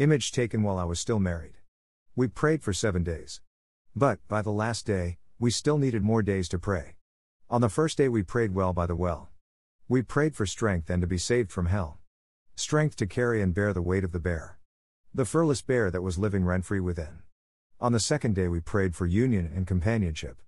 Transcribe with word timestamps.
Image 0.00 0.32
taken 0.32 0.62
while 0.62 0.78
I 0.78 0.84
was 0.84 0.98
still 0.98 1.18
married. 1.18 1.58
We 2.16 2.26
prayed 2.26 2.62
for 2.62 2.72
seven 2.72 3.04
days. 3.04 3.42
But, 3.94 4.18
by 4.28 4.40
the 4.40 4.50
last 4.50 4.86
day, 4.86 5.18
we 5.38 5.50
still 5.50 5.76
needed 5.76 6.02
more 6.02 6.22
days 6.22 6.48
to 6.48 6.58
pray. 6.58 6.94
On 7.50 7.60
the 7.60 7.68
first 7.68 7.98
day, 7.98 8.08
we 8.08 8.22
prayed 8.22 8.54
well 8.54 8.72
by 8.72 8.86
the 8.86 8.96
well. 8.96 9.28
We 9.90 10.00
prayed 10.00 10.34
for 10.34 10.46
strength 10.46 10.88
and 10.88 11.02
to 11.02 11.06
be 11.06 11.18
saved 11.18 11.52
from 11.52 11.66
hell. 11.66 11.98
Strength 12.56 12.96
to 12.96 13.06
carry 13.06 13.42
and 13.42 13.52
bear 13.52 13.74
the 13.74 13.82
weight 13.82 14.02
of 14.02 14.12
the 14.12 14.18
bear. 14.18 14.58
The 15.12 15.26
furless 15.26 15.60
bear 15.60 15.90
that 15.90 16.00
was 16.00 16.16
living 16.16 16.46
rent 16.46 16.64
free 16.64 16.80
within. 16.80 17.18
On 17.78 17.92
the 17.92 18.00
second 18.00 18.34
day, 18.34 18.48
we 18.48 18.60
prayed 18.60 18.96
for 18.96 19.04
union 19.04 19.52
and 19.54 19.66
companionship. 19.66 20.40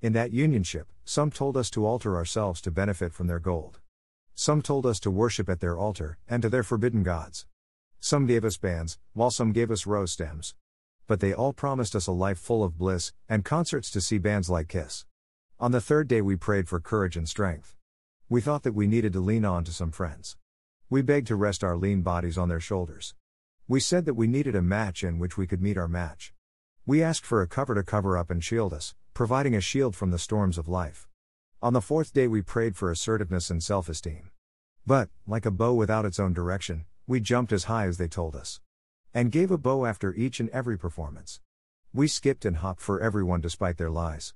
In 0.00 0.14
that 0.14 0.32
unionship, 0.32 0.86
some 1.04 1.30
told 1.30 1.58
us 1.58 1.68
to 1.72 1.84
alter 1.84 2.16
ourselves 2.16 2.62
to 2.62 2.70
benefit 2.70 3.12
from 3.12 3.26
their 3.26 3.38
gold. 3.38 3.80
Some 4.34 4.62
told 4.62 4.86
us 4.86 4.98
to 5.00 5.10
worship 5.10 5.50
at 5.50 5.60
their 5.60 5.76
altar 5.76 6.16
and 6.26 6.40
to 6.40 6.48
their 6.48 6.62
forbidden 6.62 7.02
gods. 7.02 7.44
Some 8.04 8.26
gave 8.26 8.44
us 8.44 8.58
bands, 8.58 8.98
while 9.14 9.30
some 9.30 9.50
gave 9.52 9.70
us 9.70 9.86
rose 9.86 10.12
stems. 10.12 10.54
But 11.06 11.20
they 11.20 11.32
all 11.32 11.54
promised 11.54 11.96
us 11.96 12.06
a 12.06 12.12
life 12.12 12.38
full 12.38 12.62
of 12.62 12.76
bliss 12.76 13.14
and 13.30 13.46
concerts 13.46 13.90
to 13.92 14.02
see 14.02 14.18
bands 14.18 14.50
like 14.50 14.68
Kiss. 14.68 15.06
On 15.58 15.72
the 15.72 15.80
third 15.80 16.06
day, 16.06 16.20
we 16.20 16.36
prayed 16.36 16.68
for 16.68 16.80
courage 16.80 17.16
and 17.16 17.26
strength. 17.26 17.74
We 18.28 18.42
thought 18.42 18.62
that 18.64 18.74
we 18.74 18.86
needed 18.86 19.14
to 19.14 19.20
lean 19.20 19.46
on 19.46 19.64
to 19.64 19.72
some 19.72 19.90
friends. 19.90 20.36
We 20.90 21.00
begged 21.00 21.28
to 21.28 21.34
rest 21.34 21.64
our 21.64 21.78
lean 21.78 22.02
bodies 22.02 22.36
on 22.36 22.50
their 22.50 22.60
shoulders. 22.60 23.14
We 23.68 23.80
said 23.80 24.04
that 24.04 24.12
we 24.12 24.26
needed 24.26 24.54
a 24.54 24.60
match 24.60 25.02
in 25.02 25.18
which 25.18 25.38
we 25.38 25.46
could 25.46 25.62
meet 25.62 25.78
our 25.78 25.88
match. 25.88 26.34
We 26.84 27.02
asked 27.02 27.24
for 27.24 27.40
a 27.40 27.48
cover 27.48 27.74
to 27.74 27.82
cover 27.82 28.18
up 28.18 28.30
and 28.30 28.44
shield 28.44 28.74
us, 28.74 28.94
providing 29.14 29.54
a 29.54 29.62
shield 29.62 29.96
from 29.96 30.10
the 30.10 30.18
storms 30.18 30.58
of 30.58 30.68
life. 30.68 31.08
On 31.62 31.72
the 31.72 31.80
fourth 31.80 32.12
day, 32.12 32.28
we 32.28 32.42
prayed 32.42 32.76
for 32.76 32.90
assertiveness 32.90 33.48
and 33.48 33.62
self 33.62 33.88
esteem. 33.88 34.30
But, 34.86 35.08
like 35.26 35.46
a 35.46 35.50
bow 35.50 35.72
without 35.72 36.04
its 36.04 36.20
own 36.20 36.34
direction, 36.34 36.84
we 37.06 37.20
jumped 37.20 37.52
as 37.52 37.64
high 37.64 37.86
as 37.86 37.98
they 37.98 38.08
told 38.08 38.34
us. 38.34 38.60
And 39.12 39.30
gave 39.30 39.50
a 39.50 39.58
bow 39.58 39.86
after 39.86 40.14
each 40.14 40.40
and 40.40 40.48
every 40.50 40.78
performance. 40.78 41.40
We 41.92 42.08
skipped 42.08 42.44
and 42.44 42.56
hopped 42.56 42.80
for 42.80 43.00
everyone 43.00 43.40
despite 43.40 43.76
their 43.76 43.90
lies. 43.90 44.34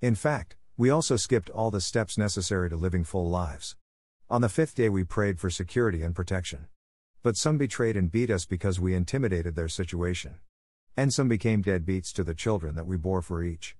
In 0.00 0.14
fact, 0.14 0.56
we 0.76 0.90
also 0.90 1.16
skipped 1.16 1.50
all 1.50 1.70
the 1.70 1.80
steps 1.80 2.18
necessary 2.18 2.68
to 2.70 2.76
living 2.76 3.04
full 3.04 3.28
lives. 3.28 3.76
On 4.30 4.42
the 4.42 4.48
fifth 4.48 4.74
day, 4.74 4.88
we 4.88 5.04
prayed 5.04 5.40
for 5.40 5.48
security 5.48 6.02
and 6.02 6.14
protection. 6.14 6.66
But 7.22 7.36
some 7.36 7.56
betrayed 7.58 7.96
and 7.96 8.12
beat 8.12 8.30
us 8.30 8.44
because 8.44 8.78
we 8.78 8.94
intimidated 8.94 9.56
their 9.56 9.68
situation. 9.68 10.36
And 10.96 11.12
some 11.12 11.28
became 11.28 11.64
deadbeats 11.64 12.12
to 12.12 12.24
the 12.24 12.34
children 12.34 12.74
that 12.74 12.86
we 12.86 12.96
bore 12.96 13.22
for 13.22 13.42
each. 13.42 13.76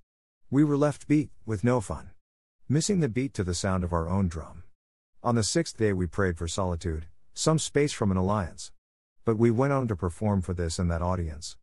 We 0.49 0.63
were 0.63 0.77
left 0.77 1.07
beat, 1.07 1.29
with 1.45 1.63
no 1.63 1.81
fun. 1.81 2.11
Missing 2.67 2.99
the 2.99 3.09
beat 3.09 3.33
to 3.35 3.43
the 3.43 3.53
sound 3.53 3.83
of 3.83 3.93
our 3.93 4.09
own 4.09 4.27
drum. 4.27 4.63
On 5.21 5.35
the 5.35 5.43
sixth 5.43 5.77
day, 5.77 5.93
we 5.93 6.07
prayed 6.07 6.37
for 6.37 6.47
solitude, 6.47 7.07
some 7.39 7.57
space 7.57 7.93
from 7.93 8.11
an 8.11 8.17
alliance. 8.17 8.73
But 9.23 9.37
we 9.37 9.49
went 9.49 9.71
on 9.71 9.87
to 9.87 9.95
perform 9.95 10.41
for 10.41 10.53
this 10.53 10.77
and 10.77 10.91
that 10.91 11.01
audience. 11.01 11.55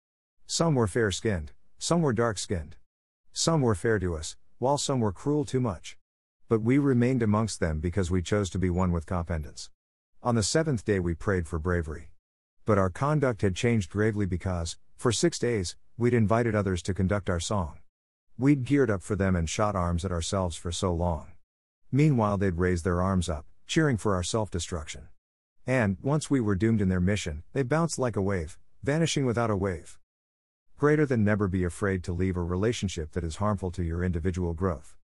Some 0.46 0.74
were 0.74 0.86
fair 0.86 1.10
skinned, 1.10 1.52
some 1.78 2.00
were 2.00 2.14
dark 2.14 2.38
skinned. 2.38 2.76
Some 3.34 3.60
were 3.60 3.74
fair 3.74 3.98
to 3.98 4.16
us, 4.16 4.36
while 4.58 4.78
some 4.78 5.00
were 5.00 5.12
cruel 5.12 5.44
too 5.44 5.60
much. 5.60 5.98
But 6.48 6.62
we 6.62 6.78
remained 6.78 7.22
amongst 7.22 7.60
them 7.60 7.80
because 7.80 8.10
we 8.10 8.22
chose 8.22 8.48
to 8.50 8.58
be 8.58 8.70
one 8.70 8.90
with 8.90 9.04
competence. 9.04 9.68
On 10.22 10.34
the 10.34 10.42
seventh 10.42 10.82
day 10.82 10.98
we 10.98 11.14
prayed 11.14 11.46
for 11.46 11.58
bravery. 11.58 12.08
But 12.64 12.78
our 12.78 12.88
conduct 12.88 13.42
had 13.42 13.54
changed 13.54 13.90
gravely 13.90 14.24
because, 14.24 14.78
for 14.96 15.12
six 15.12 15.38
days, 15.38 15.76
we'd 15.98 16.14
invited 16.14 16.54
others 16.54 16.80
to 16.84 16.94
conduct 16.94 17.28
our 17.28 17.38
song. 17.38 17.80
We'd 18.38 18.64
geared 18.64 18.90
up 18.90 19.02
for 19.02 19.14
them 19.14 19.36
and 19.36 19.46
shot 19.46 19.76
arms 19.76 20.06
at 20.06 20.10
ourselves 20.10 20.56
for 20.56 20.72
so 20.72 20.94
long. 20.94 21.32
Meanwhile, 21.92 22.38
they'd 22.38 22.56
raised 22.56 22.86
their 22.86 23.02
arms 23.02 23.28
up, 23.28 23.44
cheering 23.66 23.98
for 23.98 24.14
our 24.14 24.22
self 24.22 24.50
destruction. 24.50 25.08
And, 25.66 25.96
once 26.00 26.30
we 26.30 26.40
were 26.40 26.54
doomed 26.54 26.80
in 26.80 26.88
their 26.88 27.00
mission, 27.00 27.42
they 27.52 27.64
bounced 27.64 27.98
like 27.98 28.14
a 28.14 28.22
wave, 28.22 28.56
vanishing 28.84 29.26
without 29.26 29.50
a 29.50 29.56
wave. 29.56 29.98
Greater 30.78 31.04
than 31.04 31.24
never 31.24 31.48
be 31.48 31.64
afraid 31.64 32.04
to 32.04 32.12
leave 32.12 32.36
a 32.36 32.42
relationship 32.42 33.12
that 33.12 33.24
is 33.24 33.36
harmful 33.36 33.72
to 33.72 33.82
your 33.82 34.04
individual 34.04 34.54
growth. 34.54 34.94